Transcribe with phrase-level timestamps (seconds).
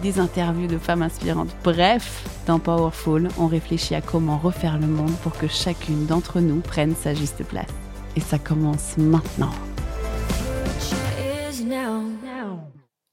[0.00, 1.54] des interviews de femmes inspirantes.
[1.62, 6.60] Bref, dans Powerful, on réfléchit à comment refaire le monde pour que chacune d'entre nous
[6.60, 7.70] prenne sa juste place.
[8.16, 9.52] Et ça commence maintenant.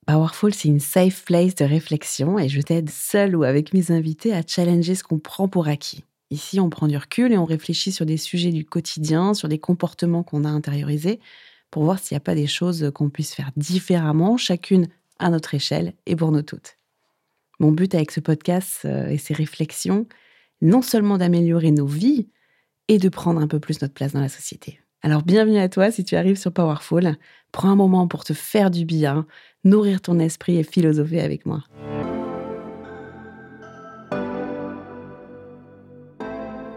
[0.07, 4.33] Powerful, c'est une safe place de réflexion et je t'aide seule ou avec mes invités
[4.33, 6.05] à challenger ce qu'on prend pour acquis.
[6.31, 9.59] Ici, on prend du recul et on réfléchit sur des sujets du quotidien, sur des
[9.59, 11.19] comportements qu'on a intériorisés,
[11.71, 14.87] pour voir s'il n'y a pas des choses qu'on puisse faire différemment, chacune
[15.19, 16.77] à notre échelle et pour nous toutes.
[17.59, 20.07] Mon but avec ce podcast euh, et ces réflexions,
[20.61, 22.27] non seulement d'améliorer nos vies,
[22.87, 24.79] et de prendre un peu plus notre place dans la société.
[25.01, 27.15] Alors bienvenue à toi si tu arrives sur Powerful.
[27.51, 29.25] Prends un moment pour te faire du bien,
[29.63, 31.63] nourrir ton esprit et philosopher avec moi.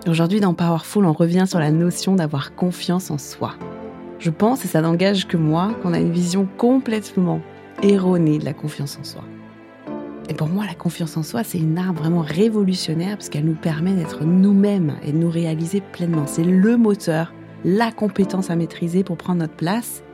[0.06, 3.54] Aujourd'hui dans Powerful, on revient sur la notion d'avoir confiance en soi.
[4.19, 7.41] Je pense, et ça n'engage que moi, qu'on a une vision complètement
[7.82, 9.24] erronée de la confiance en soi.
[10.28, 13.54] Et pour moi, la confiance en soi, c'est une arme vraiment révolutionnaire parce qu'elle nous
[13.54, 16.26] permet d'être nous-mêmes et de nous réaliser pleinement.
[16.26, 20.04] C'est le moteur, la compétence à maîtriser pour prendre notre place.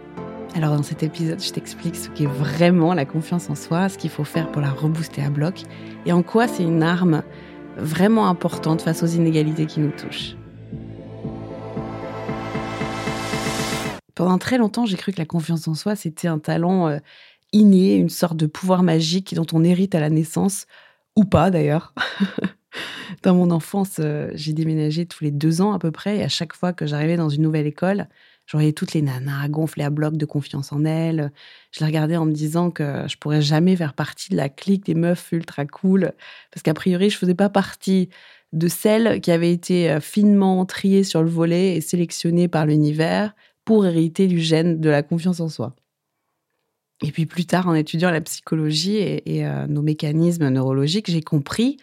[0.55, 4.09] Alors dans cet épisode, je t'explique ce qu'est vraiment la confiance en soi, ce qu'il
[4.09, 5.63] faut faire pour la rebooster à bloc
[6.07, 7.23] et en quoi c'est une arme
[7.77, 10.37] vraiment importante face aux inégalités qui nous touchent.
[14.15, 16.99] Pendant très longtemps, j'ai cru que la confiance en soi, c'était un talent euh,
[17.61, 20.67] une sorte de pouvoir magique dont on hérite à la naissance,
[21.17, 21.95] ou pas d'ailleurs.
[23.23, 26.29] dans mon enfance, euh, j'ai déménagé tous les deux ans à peu près, et à
[26.29, 28.09] chaque fois que j'arrivais dans une nouvelle école,
[28.47, 31.33] je voyais toutes les nanas gonfler à bloc de confiance en elles.
[31.73, 34.87] Je les regardais en me disant que je pourrais jamais faire partie de la clique
[34.87, 36.13] des meufs ultra cool,
[36.53, 38.09] parce qu'a priori, je faisais pas partie
[38.53, 43.35] de celles qui avaient été euh, finement triées sur le volet et sélectionnées par l'univers
[43.65, 45.75] pour hériter du gène de la confiance en soi.
[47.03, 51.77] Et puis plus tard, en étudiant la psychologie et, euh, nos mécanismes neurologiques, j'ai compris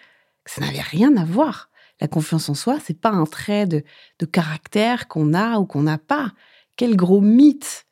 [0.44, 1.70] que ça n'avait rien à voir.
[2.02, 3.84] La confiance en soi, c'est pas un trait de,
[4.20, 6.32] de caractère qu'on a ou qu'on n'a pas.
[6.76, 7.86] Quel gros mythe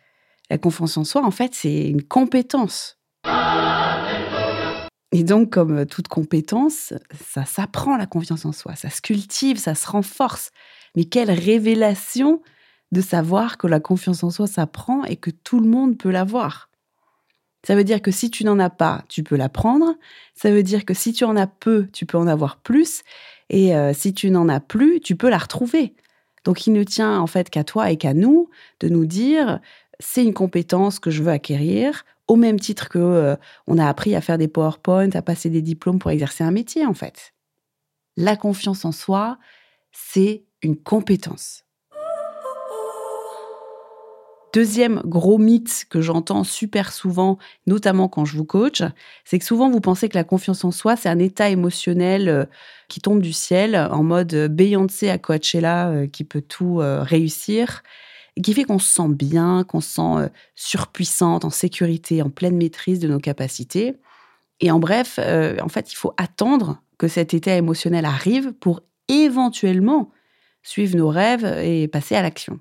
[0.49, 2.97] La confiance en soi, en fait, c'est une compétence.
[5.13, 9.75] Et donc, comme toute compétence, ça s'apprend la confiance en soi, ça se cultive, ça
[9.75, 10.51] se renforce.
[10.95, 12.41] Mais quelle révélation
[12.91, 16.70] de savoir que la confiance en soi s'apprend et que tout le monde peut l'avoir.
[17.63, 19.95] Ça veut dire que si tu n'en as pas, tu peux l'apprendre.
[20.33, 23.03] Ça veut dire que si tu en as peu, tu peux en avoir plus.
[23.49, 25.93] Et euh, si tu n'en as plus, tu peux la retrouver.
[26.43, 28.49] Donc il ne tient en fait qu'à toi et qu'à nous
[28.79, 29.59] de nous dire
[29.99, 33.35] c'est une compétence que je veux acquérir au même titre que euh,
[33.67, 36.85] on a appris à faire des PowerPoint, à passer des diplômes pour exercer un métier
[36.85, 37.33] en fait.
[38.17, 39.37] La confiance en soi,
[39.91, 41.65] c'est une compétence.
[44.53, 48.83] Deuxième gros mythe que j'entends super souvent, notamment quand je vous coach,
[49.23, 52.45] c'est que souvent vous pensez que la confiance en soi, c'est un état émotionnel euh,
[52.89, 57.81] qui tombe du ciel, en mode euh, Beyoncé à Coachella euh, qui peut tout réussir,
[58.35, 62.57] et qui fait qu'on se sent bien, qu'on se sent surpuissante, en sécurité, en pleine
[62.57, 63.95] maîtrise de nos capacités.
[64.59, 70.11] Et en bref, en fait, il faut attendre que cet état émotionnel arrive pour éventuellement
[70.63, 72.59] suivre nos rêves et passer à l'action.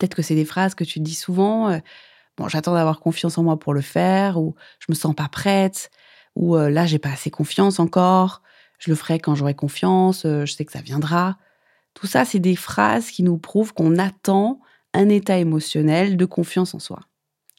[0.00, 1.68] Peut-être que c'est des phrases que tu dis souvent.
[1.68, 1.78] Euh,
[2.38, 5.90] bon, j'attends d'avoir confiance en moi pour le faire, ou je me sens pas prête,
[6.34, 8.40] ou euh, là, j'ai pas assez confiance encore.
[8.78, 10.24] Je le ferai quand j'aurai confiance.
[10.24, 11.36] Euh, je sais que ça viendra.
[11.92, 14.60] Tout ça, c'est des phrases qui nous prouvent qu'on attend
[14.94, 17.00] un état émotionnel de confiance en soi.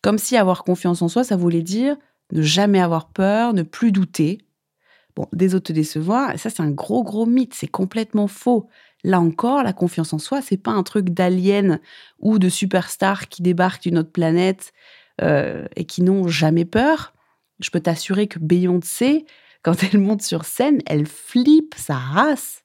[0.01, 1.95] Comme si avoir confiance en soi, ça voulait dire
[2.31, 4.39] ne jamais avoir peur, ne plus douter.
[5.15, 8.67] Bon, des autres te décevoir, ça c'est un gros gros mythe, c'est complètement faux.
[9.03, 11.80] Là encore, la confiance en soi, c'est pas un truc d'alien
[12.19, 14.74] ou de superstar qui débarquent d'une autre planète
[15.21, 17.13] euh, et qui n'ont jamais peur.
[17.59, 19.25] Je peux t'assurer que Beyoncé,
[19.63, 22.63] quand elle monte sur scène, elle flippe sa race.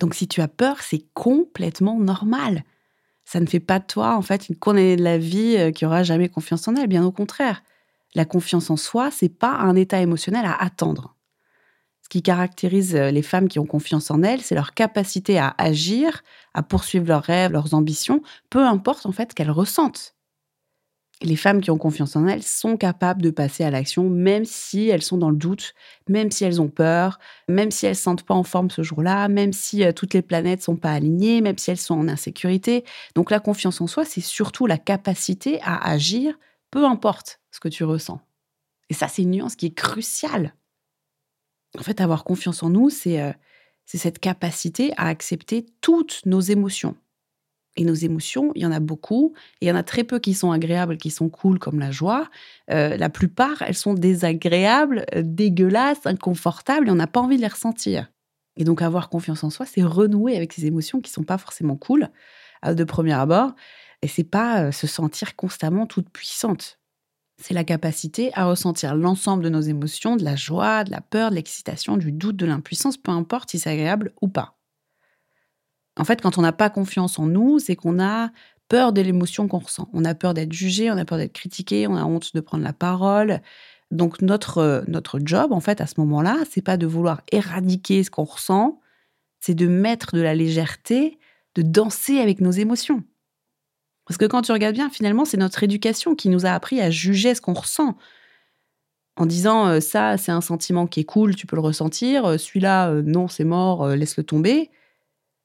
[0.00, 2.64] Donc si tu as peur, c'est complètement normal.
[3.24, 5.84] Ça ne fait pas de toi, en fait, une condamnée de la vie euh, qui
[5.84, 7.62] aura jamais confiance en elle, bien au contraire.
[8.14, 11.17] La confiance en soi, c'est pas un état émotionnel à attendre.
[12.08, 15.54] Ce qui caractérise euh, les femmes qui ont confiance en elles, c'est leur capacité à
[15.58, 16.22] agir,
[16.54, 20.14] à poursuivre leurs rêves, leurs ambitions, peu importe en fait qu'elles ressentent.
[21.20, 24.88] Les femmes qui ont confiance en elles sont capables de passer à l'action, même si
[24.88, 25.74] elles sont dans le doute,
[26.08, 28.82] même si elles ont peur, même si elles ne se sentent pas en forme ce
[28.82, 32.08] jour-là, même si euh, toutes les planètes sont pas alignées, même si elles sont en
[32.08, 32.84] insécurité.
[33.16, 36.38] Donc la confiance en soi, c'est surtout la capacité à agir,
[36.70, 38.22] peu importe ce que tu ressens.
[38.88, 40.54] Et ça, c'est une nuance qui est cruciale.
[41.76, 43.32] En fait, avoir confiance en nous, euh,
[43.84, 46.96] c'est cette capacité à accepter toutes nos émotions.
[47.76, 50.18] Et nos émotions, il y en a beaucoup, et il y en a très peu
[50.18, 52.28] qui sont agréables, qui sont cool, comme la joie.
[52.70, 57.42] Euh, la plupart, elles sont désagréables, euh, dégueulasses, inconfortables, et on n'a pas envie de
[57.42, 58.10] les ressentir.
[58.56, 61.76] Et donc, avoir confiance en soi, c'est renouer avec ces émotions qui sont pas forcément
[61.76, 62.08] cool,
[62.66, 63.54] de premier abord,
[64.02, 66.80] et c'est pas se sentir constamment toute puissante
[67.40, 71.30] c'est la capacité à ressentir l'ensemble de nos émotions, de la joie, de la peur,
[71.30, 74.58] de l'excitation, du doute, de l'impuissance, peu importe si c'est agréable ou pas.
[75.96, 78.30] En fait, quand on n'a pas confiance en nous, c'est qu'on a
[78.68, 79.88] peur de l'émotion qu'on ressent.
[79.92, 82.64] On a peur d'être jugé, on a peur d'être critiqué, on a honte de prendre
[82.64, 83.40] la parole.
[83.90, 88.10] Donc notre notre job en fait à ce moment-là, c'est pas de vouloir éradiquer ce
[88.10, 88.80] qu'on ressent,
[89.40, 91.18] c'est de mettre de la légèreté,
[91.54, 93.02] de danser avec nos émotions.
[94.08, 96.90] Parce que quand tu regardes bien, finalement, c'est notre éducation qui nous a appris à
[96.90, 97.94] juger ce qu'on ressent.
[99.16, 102.24] En disant euh, ça, c'est un sentiment qui est cool, tu peux le ressentir.
[102.24, 104.70] Euh, celui-là, euh, non, c'est mort, laisse-le tomber.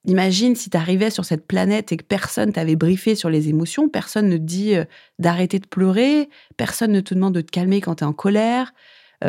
[0.06, 3.90] Imagine si tu arrivais sur cette planète et que personne t'avait briefé sur les émotions,
[3.90, 4.76] personne ne te dit
[5.20, 8.74] d'arrêter de pleurer, personne ne te demande de te calmer quand tu es en colère,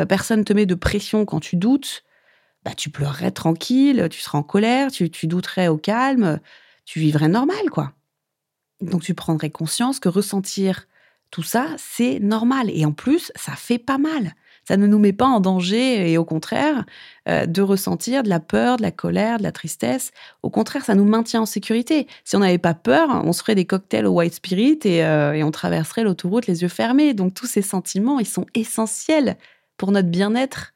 [0.09, 2.03] personne ne te met de pression quand tu doutes.
[2.65, 6.41] Bah, tu pleurerais tranquille, tu serais en colère, tu, tu douterais au calme,
[6.83, 7.93] tu vivrais normal, quoi.
[8.81, 10.87] Donc tu prendrais conscience que ressentir
[11.31, 12.69] tout ça, c'est normal.
[12.69, 14.35] Et en plus, ça fait pas mal.
[14.67, 16.85] Ça ne nous met pas en danger et au contraire,
[17.29, 20.11] euh, de ressentir de la peur, de la colère, de la tristesse.
[20.41, 22.07] Au contraire, ça nous maintient en sécurité.
[22.23, 25.33] Si on n'avait pas peur, on se ferait des cocktails au white spirit et, euh,
[25.33, 27.13] et on traverserait l'autoroute les yeux fermés.
[27.13, 29.37] Donc tous ces sentiments, ils sont essentiels
[29.77, 30.73] pour notre bien-être.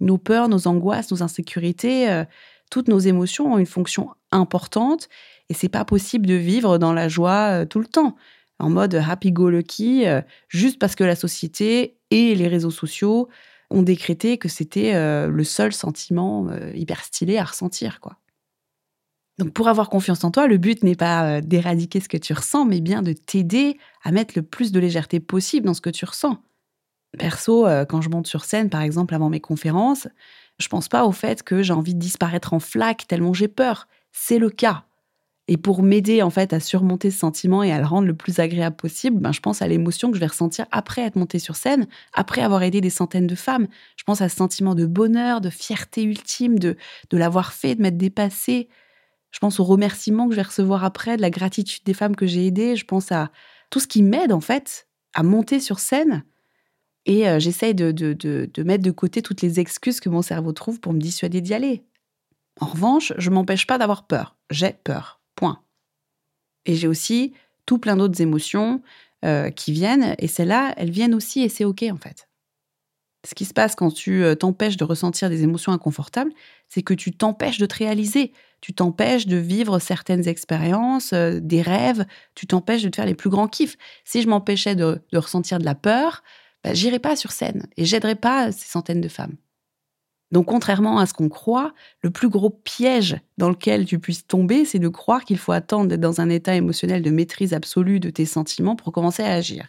[0.00, 2.24] Nos peurs, nos angoisses, nos insécurités, euh,
[2.70, 5.08] toutes nos émotions ont une fonction importante
[5.50, 8.16] et c'est pas possible de vivre dans la joie euh, tout le temps,
[8.60, 13.28] en mode happy-go-lucky, euh, juste parce que la société et les réseaux sociaux
[13.68, 18.16] ont décrété que c'était euh, le seul sentiment hyper stylé à ressentir, quoi.
[19.38, 22.66] Donc pour avoir confiance en toi, le but n'est pas d'éradiquer ce que tu ressens,
[22.66, 26.04] mais bien de t'aider à mettre le plus de légèreté possible dans ce que tu
[26.04, 26.42] ressens.
[27.18, 30.08] Perso, quand je monte sur scène, par exemple, avant mes conférences,
[30.58, 33.88] je pense pas au fait que j'ai envie de disparaître en flaque tellement j'ai peur.
[34.12, 34.84] C'est le cas.
[35.52, 38.38] Et pour m'aider en fait à surmonter ce sentiment et à le rendre le plus
[38.38, 41.56] agréable possible, ben, je pense à l'émotion que je vais ressentir après être montée sur
[41.56, 43.66] scène, après avoir aidé des centaines de femmes.
[43.96, 46.76] Je pense à ce sentiment de bonheur, de fierté ultime, de,
[47.10, 48.68] de l'avoir fait, de m'être dépassée.
[49.32, 52.28] Je pense aux remerciements que je vais recevoir après, de la gratitude des femmes que
[52.28, 52.76] j'ai aidées.
[52.76, 53.32] Je pense à
[53.70, 56.22] tout ce qui m'aide en fait à monter sur scène.
[57.06, 60.52] Et euh, j'essaye de, de, de mettre de côté toutes les excuses que mon cerveau
[60.52, 61.82] trouve pour me dissuader d'y aller.
[62.60, 64.36] En revanche, je m'empêche pas d'avoir peur.
[64.50, 65.19] J'ai peur.
[66.66, 67.32] Et j'ai aussi
[67.66, 68.82] tout plein d'autres émotions
[69.24, 72.28] euh, qui viennent, et celles-là, elles viennent aussi, et c'est OK en fait.
[73.26, 76.32] Ce qui se passe quand tu euh, t'empêches de ressentir des émotions inconfortables,
[76.68, 81.60] c'est que tu t'empêches de te réaliser, tu t'empêches de vivre certaines expériences, euh, des
[81.60, 83.76] rêves, tu t'empêches de te faire les plus grands kiffs.
[84.04, 86.22] Si je m'empêchais de, ressentir de la peur,
[86.64, 89.36] bah, j'irais pas sur scène et j'aiderais pas ces centaines de femmes.
[90.32, 94.64] Donc contrairement à ce qu'on croit, le plus gros piège dans lequel tu puisses tomber,
[94.64, 98.10] c'est de croire qu'il faut attendre d'être dans un état émotionnel de maîtrise absolue de
[98.10, 99.66] tes sentiments pour commencer à agir.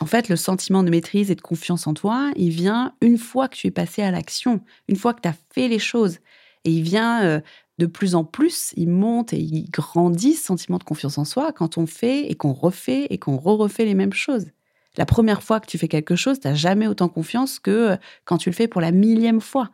[0.00, 3.48] En fait, le sentiment de maîtrise et de confiance en toi, il vient une fois
[3.48, 6.18] que tu es passé à l'action, une fois que tu as fait les choses.
[6.64, 7.40] Et il vient euh,
[7.78, 11.52] de plus en plus, il monte et il grandit ce sentiment de confiance en soi
[11.52, 14.46] quand on fait et qu'on refait et qu'on re-refait les mêmes choses.
[14.96, 17.96] La première fois que tu fais quelque chose, tu n'as jamais autant confiance que euh,
[18.24, 19.70] quand tu le fais pour la millième fois.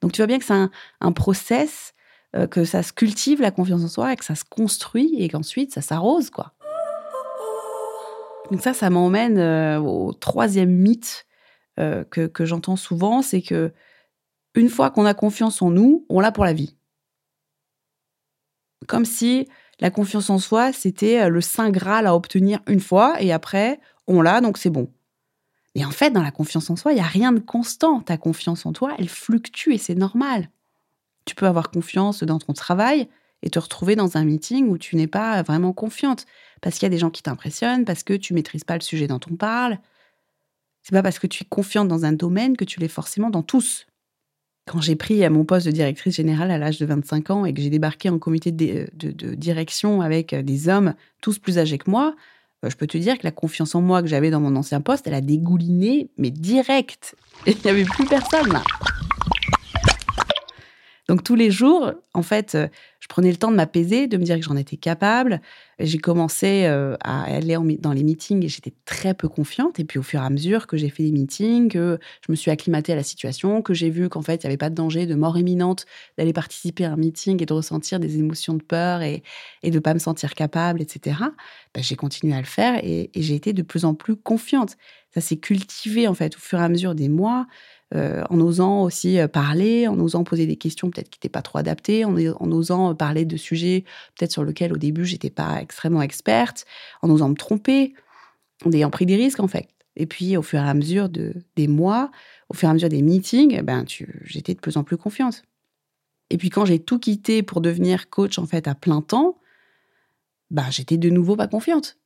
[0.00, 0.68] Donc tu vois bien que c'est
[1.00, 1.94] un, process,
[2.34, 5.28] euh, que ça se cultive la confiance en soi et que ça se construit et
[5.28, 6.52] qu'ensuite ça s'arrose, quoi.
[8.50, 11.26] Donc ça, ça m'emmène euh, au troisième mythe
[11.80, 13.72] euh, que, que j'entends souvent, c'est que
[14.54, 16.76] une fois qu'on a confiance en nous, on l'a pour la vie.
[18.86, 19.48] Comme si
[19.80, 24.22] la confiance en soi, c'était le saint graal à obtenir une fois et après, on
[24.22, 24.88] l'a, donc c'est bon.
[25.76, 28.00] Et en fait, dans la confiance en soi, il n'y a rien de constant.
[28.00, 30.48] Ta confiance en toi, elle fluctue et c'est normal.
[31.26, 33.08] Tu peux avoir confiance dans ton travail
[33.42, 36.24] et te retrouver dans un meeting où tu n'es pas vraiment confiante
[36.62, 39.06] parce qu'il y a des gens qui t'impressionnent, parce que tu maîtrises pas le sujet
[39.06, 39.78] dont on parle.
[40.82, 43.42] C'est pas parce que tu es confiante dans un domaine que tu l'es forcément dans
[43.42, 43.86] tous.
[44.66, 47.60] Quand j'ai pris mon poste de directrice générale à l'âge de 25 ans et que
[47.60, 52.16] j'ai débarqué en comité de, de, direction avec des hommes tous plus âgés que moi,
[52.16, 52.22] euh,
[52.62, 55.06] je peux te dire que la confiance en moi que j'avais dans mon ancien poste,
[55.06, 57.14] elle a dégouliné, mais direct.
[57.46, 58.62] Il n'y avait plus personne là.
[61.16, 62.68] Donc tous les jours, en fait, euh,
[63.00, 65.40] je prenais le temps de m'apaiser, de me dire que j'en étais capable.
[65.78, 69.80] J'ai commencé euh, à aller dans les meetings et j'étais très peu confiante.
[69.80, 72.36] Et puis au fur et à mesure que j'ai fait les meetings, que je me
[72.36, 74.74] suis acclimatée à la situation, que j'ai vu qu'en fait, il n'y avait pas de
[74.74, 75.86] danger, de mort imminente
[76.18, 79.22] d'aller participer à un meeting et de ressentir des émotions de peur et,
[79.64, 81.16] de ne pas me sentir capable, etc.,
[81.74, 84.76] bah, j'ai continué à le faire et, et j'ai été de plus en plus confiante.
[85.14, 87.46] Ça s'est cultivé en fait au fur et à mesure des mois.
[87.94, 91.42] Euh, en osant aussi euh, parler, en osant poser des questions peut-être qui n'étaient pas
[91.42, 92.16] trop adaptées, en,
[92.50, 93.84] osant parler de sujets
[94.16, 96.64] peut-être sur lesquels au début j'étais pas extrêmement experte,
[97.02, 97.94] en osant me tromper,
[98.64, 99.68] en ayant pris des risques en fait.
[99.94, 102.10] Et puis au fur et à mesure de, des mois,
[102.48, 103.84] au fur et à mesure des meetings, ben
[104.24, 105.44] j'étais de plus en plus confiante.
[106.30, 109.38] Et puis quand j'ai tout quitté pour devenir coach en fait à plein temps,
[110.50, 111.98] ben j'étais de nouveau pas confiante.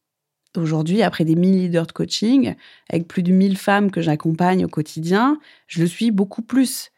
[0.57, 2.55] Aujourd'hui, après des 1000 leaders de coaching,
[2.89, 5.39] avec plus de 1000 femmes que j'accompagne au quotidien,
[5.69, 6.91] je le suis beaucoup plus.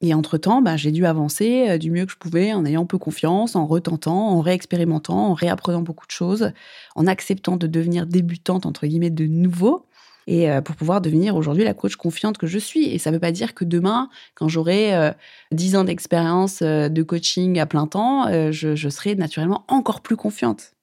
[0.00, 2.98] Et entre-temps, bah, j'ai dû avancer euh, du mieux que je pouvais en ayant peu
[2.98, 6.50] confiance, en retentant, en réexpérimentant, en réapprenant beaucoup de choses,
[6.96, 9.86] en acceptant de devenir débutante, entre guillemets, de nouveau,
[10.26, 12.86] et euh, pour pouvoir devenir aujourd'hui la coach confiante que je suis.
[12.86, 15.14] Et ça ne veut pas dire que demain, quand j'aurai
[15.52, 20.74] 10 euh, ans d'expérience de coaching à plein temps, je serai naturellement encore plus confiante.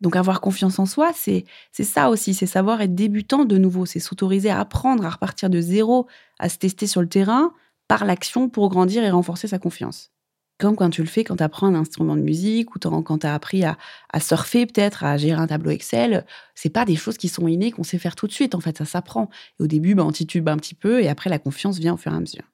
[0.00, 4.00] Donc avoir confiance en soi, c'est ça aussi, c'est savoir être débutant de nouveau, c'est
[4.00, 6.06] s'autoriser à apprendre, à repartir de zéro,
[6.38, 7.54] à se tester sur le terrain
[7.88, 10.10] par l'action pour grandir et renforcer sa confiance.
[10.58, 13.26] Comme quand tu le fais quand tu apprends un instrument de musique ou quand tu
[13.26, 13.76] as appris à,
[14.20, 16.24] surfer peut-être, à gérer un tableau Excel,
[16.54, 18.78] c'est pas des choses qui sont innées qu'on sait faire tout de suite, en fait,
[18.78, 19.28] ça s'apprend.
[19.60, 21.98] Et au début, bah, on titube un petit peu et après la confiance vient au
[21.98, 22.44] fur et à mesure.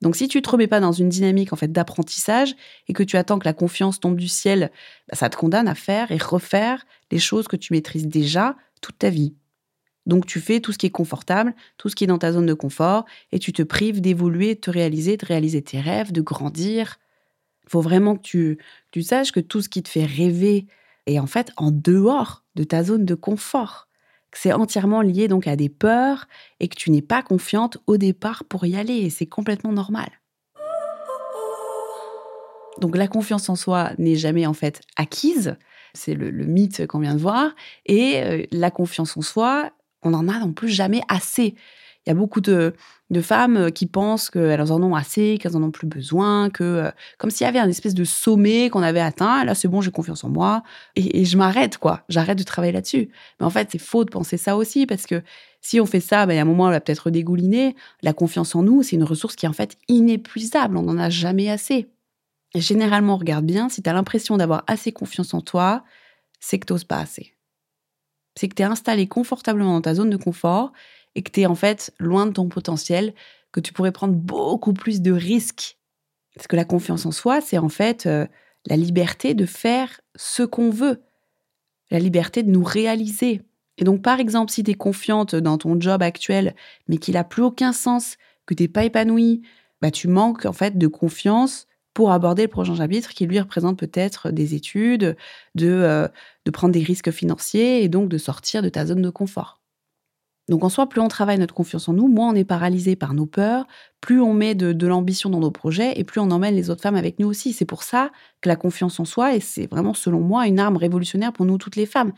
[0.00, 2.54] Donc si tu te remets pas dans une dynamique en fait d'apprentissage
[2.88, 4.70] et que tu attends que la confiance tombe du ciel,
[5.08, 8.98] bah, ça te condamne à faire et refaire les choses que tu maîtrises déjà toute
[8.98, 9.34] ta vie.
[10.06, 12.46] Donc tu fais tout ce qui est confortable, tout ce qui est dans ta zone
[12.46, 16.20] de confort et tu te prives d'évoluer, de te réaliser, de réaliser tes rêves, de
[16.20, 16.98] grandir.
[17.64, 18.58] Il faut vraiment que tu,
[18.90, 20.66] tu saches que tout ce qui te fait rêver
[21.06, 23.83] est en fait en dehors de ta zone de confort
[24.36, 26.26] c'est entièrement lié donc à des peurs
[26.60, 30.08] et que tu n'es pas confiante au départ pour y aller et c'est complètement normal.
[32.80, 35.56] Donc la confiance en soi n'est jamais en fait acquise,
[35.94, 37.54] c'est le, mythe qu'on vient de voir,
[37.86, 39.70] et euh, la confiance en soi,
[40.02, 41.54] on n'en a non plus jamais assez.
[42.06, 42.74] Il y a beaucoup de,
[43.22, 46.90] femmes euh, qui pensent qu'elles en ont assez, qu'elles en ont plus besoin, que euh,
[47.16, 49.44] comme s'il y avait un espèce de sommet qu'on avait atteint.
[49.44, 50.62] Là, c'est bon, j'ai confiance en moi
[50.96, 52.02] et, je m'arrête quoi.
[52.08, 53.08] J'arrête de travailler là-dessus.
[53.40, 55.22] Mais en fait, c'est faux de penser ça aussi parce que
[55.60, 57.74] si on fait ça, ben, a un moment, on va peut-être dégouliner.
[58.02, 60.76] La confiance en nous, c'est une ressource qui est en fait inépuisable.
[60.76, 61.88] On n'en a jamais assez.
[62.54, 65.82] Et généralement, regarde bien, si tu as l'impression d'avoir assez confiance en toi,
[66.38, 67.34] c'est que tu n'oses pas assez.
[68.36, 70.72] C'est que tu es installé confortablement dans ta zone de confort
[71.14, 73.14] et que tu es en fait loin de ton potentiel,
[73.52, 75.78] que tu pourrais prendre beaucoup plus de risques.
[76.34, 78.26] Parce que la confiance en soi, c'est en fait euh,
[78.66, 81.02] la liberté de faire ce qu'on veut,
[81.90, 83.42] la liberté de nous réaliser.
[83.78, 86.54] Et donc, par exemple, si tu es confiante dans ton job actuel,
[86.88, 88.16] mais qu'il n'a plus aucun sens,
[88.46, 89.42] que tu n'es pas épanoui,
[89.80, 93.78] bah, tu manques en fait de confiance pour aborder le prochain chapitre qui lui représente
[93.78, 95.16] peut-être des études,
[95.54, 96.08] de, euh,
[96.44, 99.60] de prendre des risques financiers et donc de sortir de ta zone de confort.
[100.48, 103.14] Donc en soi, plus on travaille notre confiance en nous, moins on est paralysé par
[103.14, 103.66] nos peurs,
[104.00, 106.96] plus on met de, l'ambition dans nos projets et plus on emmène les autres femmes
[106.96, 107.54] avec nous aussi.
[107.54, 108.10] C'est pour ça
[108.42, 111.56] que la confiance en soi, et c'est vraiment selon moi une arme révolutionnaire pour nous
[111.56, 112.12] toutes les femmes.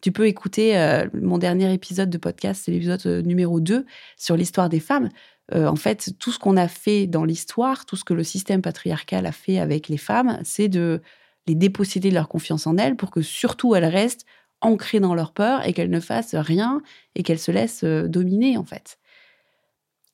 [0.00, 3.84] Tu peux écouter euh, mon dernier épisode de podcast, c'est l'épisode euh, numéro 2
[4.16, 5.08] sur l'histoire des femmes.
[5.54, 8.62] Euh, en fait, tout ce qu'on a fait dans l'histoire, tout ce que le système
[8.62, 11.00] patriarcal a fait avec les femmes, c'est de
[11.46, 14.26] les déposséder de leur confiance en elles pour que surtout elles restent
[14.60, 16.82] ancrées dans leur peur et qu'elles ne fassent rien
[17.14, 18.98] et qu'elles se laissent euh, dominer en fait.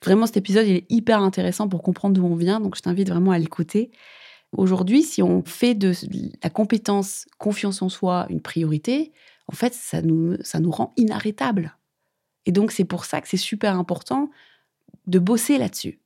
[0.04, 3.08] Vraiment, cet épisode, il est hyper intéressant pour comprendre d'où on vient, donc je t'invite
[3.08, 3.90] vraiment à l'écouter.
[4.52, 5.92] Aujourd'hui, si on fait de
[6.42, 9.12] la compétence confiance en soi une priorité,
[9.48, 11.76] en fait, ça nous, ça nous rend inarrêtables.
[12.46, 14.30] Et donc, c'est pour ça que c'est super important
[15.06, 16.00] de bosser là-dessus.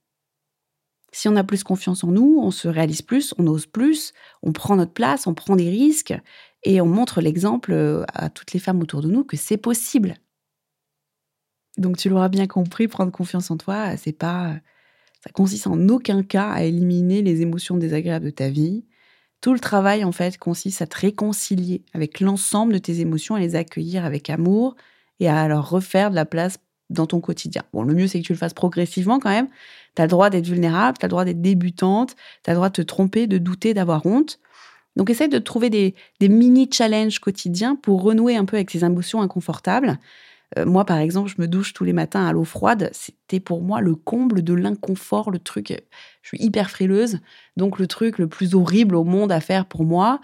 [1.10, 4.52] Si on a plus confiance en nous, on se réalise plus, on ose plus, on
[4.52, 6.14] prend notre place, on prend des risques
[6.62, 10.16] et on montre l'exemple euh, à toutes les femmes autour de nous que c'est possible.
[11.76, 14.56] Donc tu l'auras bien compris, prendre confiance en toi, c'est pas
[15.24, 18.84] ça consiste en aucun cas à éliminer les émotions désagréables de ta vie.
[19.40, 23.40] Tout le travail en fait consiste à te réconcilier avec l'ensemble de tes émotions, à
[23.40, 24.76] les accueillir avec amour
[25.20, 26.58] et à leur refaire de la place
[26.90, 27.62] dans ton quotidien.
[27.72, 29.48] Bon, le mieux, c'est que tu le fasses progressivement quand même.
[29.94, 32.56] Tu as le droit d'être vulnérable, tu as le droit d'être débutante, tu as le
[32.56, 34.38] droit de te tromper, de douter, d'avoir honte.
[34.98, 39.96] Donc, essaye de trouver des, mini-challenges quotidiens pour renouer un peu avec ces émotions inconfortables.
[40.58, 42.90] Euh, moi, par exemple, je me douche tous les matins à l'eau froide.
[42.92, 45.72] C'était pour moi le comble de l'inconfort, le truc.
[46.22, 47.20] Je suis hyper frileuse,
[47.56, 50.20] donc le truc le plus horrible au monde à faire pour moi.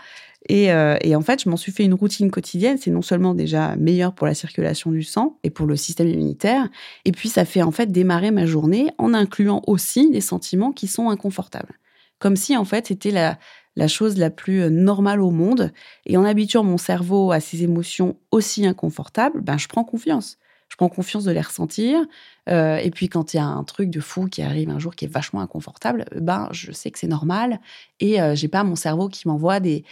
[0.48, 2.76] Et, euh, et en fait, je m'en suis fait une routine quotidienne.
[2.76, 6.68] C'est non seulement déjà meilleur pour la circulation du sang et pour le système immunitaire,
[7.04, 10.88] et puis ça fait en fait démarrer ma journée en incluant aussi des sentiments qui
[10.88, 11.78] sont inconfortables.
[12.18, 13.38] Comme si en fait c'était la,
[13.76, 15.72] la chose la plus euh, normale au monde.
[16.06, 20.38] Et en habituant mon cerveau à ces émotions aussi inconfortables, ben, je prends confiance.
[20.68, 22.00] Je prends confiance de les ressentir.
[22.48, 24.94] Euh, et puis quand il y a un truc de fou qui arrive un jour
[24.94, 27.60] qui est vachement inconfortable, ben je sais que c'est normal
[28.00, 29.84] et euh, j'ai pas mon cerveau qui m'envoie des,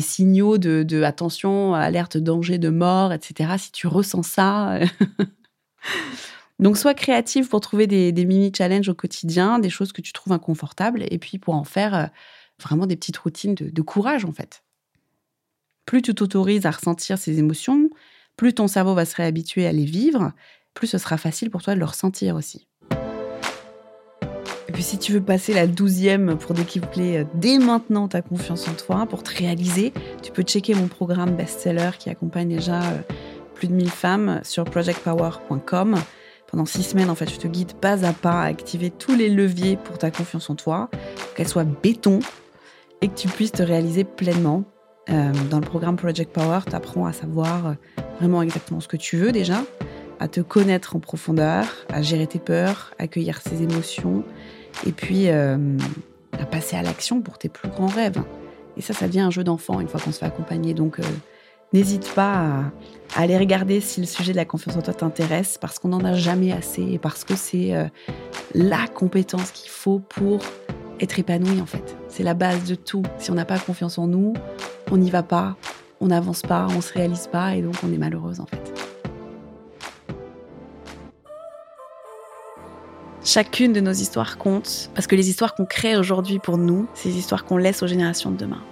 [0.00, 3.54] signaux de, attention, alerte, danger, de mort, etc.
[3.58, 4.78] Si tu ressens ça.
[6.60, 10.32] Donc, sois créative pour trouver des, des mini-challenges au quotidien, des choses que tu trouves
[10.32, 12.10] inconfortables, et puis pour en faire
[12.62, 14.62] vraiment des petites routines de, courage en fait.
[15.86, 17.90] Plus tu t'autorises à ressentir ces émotions,
[18.36, 20.32] plus ton cerveau va se réhabituer à les vivre,
[20.74, 22.66] plus ce sera facile pour toi de le ressentir aussi.
[24.68, 28.68] Et puis si tu veux passer la douzième pour décupler euh, dès maintenant ta confiance
[28.68, 32.98] en toi, pour te réaliser, tu peux checker mon programme best-seller qui accompagne déjà euh,
[33.54, 35.96] plus de 1000 femmes sur projectpower.com.
[36.48, 39.28] Pendant six semaines, en fait, je te guide pas à pas à activer tous les
[39.28, 40.88] leviers pour ta confiance en toi,
[41.34, 42.20] qu'elle soit béton
[43.00, 44.64] et que tu puisses te réaliser pleinement.
[45.10, 47.72] Euh, dans le programme Project Power, tu apprends à savoir euh,
[48.18, 49.64] vraiment exactement ce que tu veux déjà,
[50.20, 54.22] à te connaître en profondeur, à gérer tes peurs, accueillir ses émotions,
[54.86, 55.78] et puis euh,
[56.38, 58.20] à passer à l'action pour tes plus grands rêves.
[58.76, 60.74] Et ça, ça devient un jeu d'enfant une fois qu'on se fait accompagner.
[60.74, 61.00] Donc,
[61.72, 62.58] n'hésite pas à,
[63.16, 66.04] à, aller regarder si le sujet de la confiance en toi t'intéresse, parce qu'on n'en
[66.04, 67.72] a jamais assez, et parce que c'est
[68.54, 70.40] la compétence qu'il faut pour
[71.00, 71.96] être épanoui en fait.
[72.08, 73.02] C'est la base de tout.
[73.18, 74.34] Si on n'a pas confiance en nous,
[74.90, 75.56] on n'y va pas,
[76.00, 78.72] on n'avance pas, on se réalise pas et donc on est malheureuse en fait.
[83.24, 87.10] Chacune de nos histoires compte parce que les histoires qu'on crée aujourd'hui pour nous, c'est
[87.10, 88.62] les histoires qu'on laisse aux générations de demain.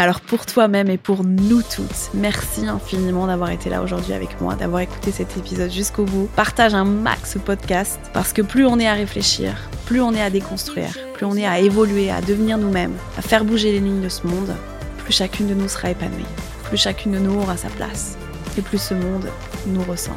[0.00, 4.54] Alors pour toi-même et pour nous toutes, merci infiniment d'avoir été là aujourd'hui avec moi,
[4.54, 6.26] d'avoir écouté cet épisode jusqu'au bout.
[6.36, 9.52] Partage un max ce podcast parce que plus on est à réfléchir,
[9.84, 13.44] plus on est à déconstruire, plus on est à évoluer, à devenir nous-mêmes, à faire
[13.44, 14.56] bouger les lignes de ce monde,
[15.04, 16.24] plus chacune de nous sera épanouie,
[16.64, 18.16] plus chacune de nous aura sa place
[18.56, 19.28] et plus ce monde
[19.66, 20.16] nous ressemble.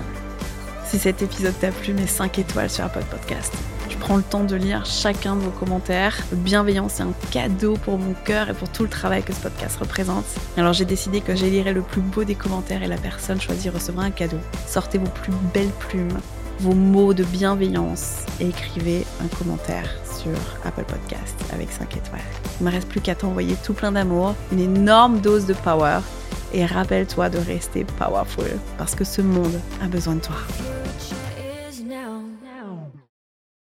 [0.85, 3.53] Si cet épisode t'a plu, mets 5 étoiles sur Apple Podcast
[4.03, 6.17] prends le temps de lire chacun de vos commentaires.
[6.33, 9.77] Bienveillance est un cadeau pour mon cœur et pour tout le travail que ce podcast
[9.77, 10.25] représente.
[10.57, 14.03] Alors j'ai décidé que j'élirais le plus beau des commentaires et la personne choisie recevra
[14.03, 14.39] un cadeau.
[14.67, 16.19] Sortez vos plus belles plumes,
[16.59, 22.19] vos mots de bienveillance et écrivez un commentaire sur Apple Podcast avec 5 étoiles.
[22.59, 25.99] Il ne me reste plus qu'à t'envoyer tout plein d'amour, une énorme dose de power
[26.51, 30.35] et rappelle-toi de rester powerful parce que ce monde a besoin de toi.